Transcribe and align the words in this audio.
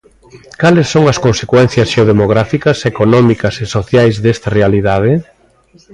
Cales 0.61 0.87
son 0.93 1.03
as 1.11 1.21
consecuencias 1.25 1.89
xeodemográficas, 1.93 2.77
económicas 2.91 3.55
e 3.63 3.65
sociais 3.75 4.15
desta 4.23 4.49
realidade? 4.57 5.11